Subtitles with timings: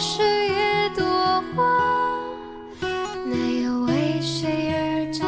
[0.00, 1.04] 是一朵
[1.54, 1.62] 花，
[3.26, 5.20] 没有为谁而绽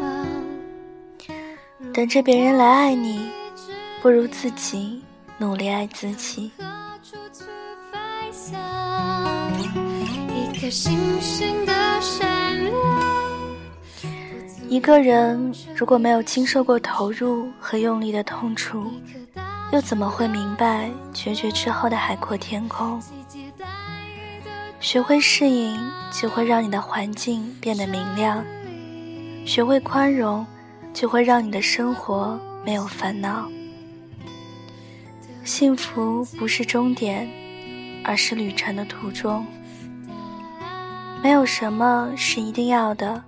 [0.00, 1.92] 放。
[1.92, 3.28] 等着别人来爱你，
[4.00, 5.02] 不如自己
[5.36, 6.50] 努力爱自己。
[10.34, 12.74] 一颗星星的闪亮。
[14.70, 18.90] 一个人如果没有经受过投入和用力的痛楚，
[19.70, 22.98] 又怎么会明白决绝之后的海阔天空？
[24.84, 25.80] 学会适应，
[26.12, 28.44] 就会让你的环境变得明亮；
[29.46, 30.46] 学会宽容，
[30.92, 33.48] 就会让你的生活没有烦恼。
[35.42, 37.26] 幸福不是终点，
[38.04, 39.46] 而是旅程的途中。
[41.22, 43.24] 没有什么是一定要的。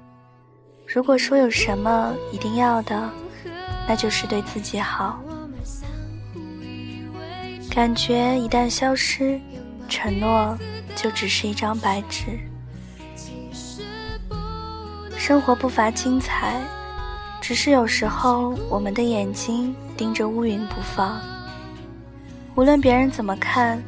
[0.87, 3.11] 如果说有什么一定要的，
[3.89, 5.19] 那就是对自己好。
[7.71, 9.41] 感觉一旦消失，
[9.89, 10.57] 承诺
[10.95, 12.39] 就只是一张白纸。
[15.17, 16.61] 生活不乏精彩，
[17.41, 21.21] 只是有时候我们的眼睛盯着乌云不放。
[22.55, 23.83] 无论别人怎么看，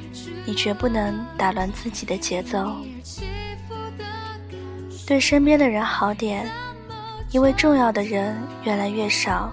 [0.44, 2.74] 你绝不能打乱自己的节奏。
[5.06, 6.46] 对身边的人好点，
[7.30, 9.52] 因为重要的人越来越少，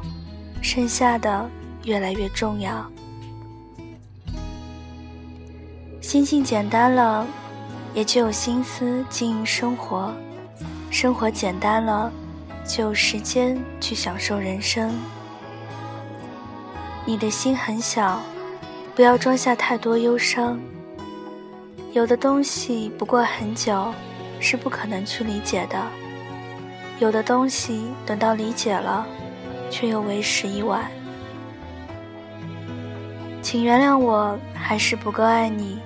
[0.61, 1.49] 剩下的
[1.83, 2.85] 越来越重要。
[6.15, 7.27] 心境简单了，
[7.93, 10.13] 也就有心思经营生活；
[10.89, 12.09] 生活简单了，
[12.65, 14.97] 就有时间去享受人生。
[17.03, 18.21] 你的心很小，
[18.95, 20.57] 不要装下太多忧伤。
[21.91, 23.93] 有的东西不过很久，
[24.39, 25.77] 是不可能去理解的；
[26.97, 29.05] 有的东西等到理解了，
[29.69, 30.89] 却又为时已晚。
[33.41, 35.77] 请原谅我，还是不够爱你。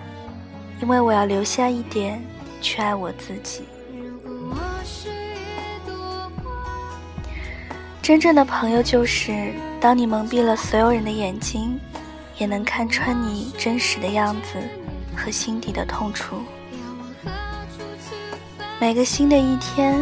[0.82, 2.24] 因为我要留下一点
[2.62, 3.64] 去爱我自己。
[8.02, 11.80] 真正的朋友就是，当你蒙蔽了所有人的眼睛，
[12.38, 14.58] 也能看穿你真实的样子
[15.16, 16.38] 和心底的痛楚。
[18.80, 19.96] 每个新的一天，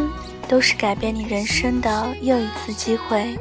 [0.46, 3.36] 都是改变你人生的又一次机会。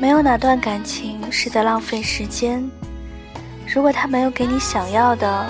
[0.00, 2.68] 没有哪段感情是在浪费时间。
[3.72, 5.48] 如果他没有给你想要的，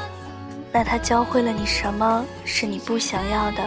[0.71, 3.67] 那他教会了你什么是你不想要的？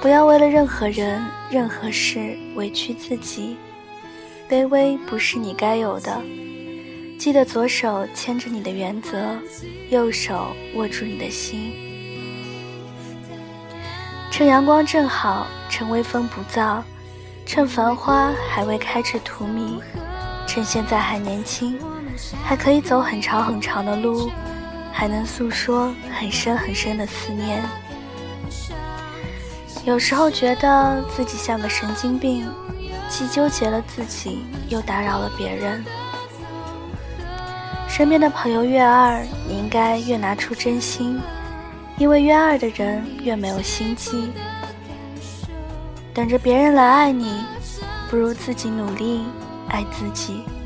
[0.00, 3.56] 不要为了任何人、任何事委屈自己，
[4.50, 6.20] 卑微不是你该有的。
[7.18, 9.18] 记得左手牵着你的原则，
[9.88, 11.72] 右手握住你的心。
[14.30, 16.82] 趁阳光正好，趁微风不燥，
[17.46, 19.80] 趁繁花还未开至荼蘼。
[20.48, 21.78] 趁现在还年轻，
[22.42, 24.30] 还可以走很长很长的路，
[24.90, 27.62] 还能诉说很深很深的思念。
[29.84, 32.50] 有时候觉得自己像个神经病，
[33.10, 35.84] 既纠结了自己，又打扰了别人。
[37.86, 41.20] 身边的朋友越二，你应该越拿出真心，
[41.98, 44.32] 因为越二的人越没有心机。
[46.14, 47.44] 等着别人来爱你，
[48.08, 49.26] 不如自己努力。
[49.68, 50.57] 爱自己。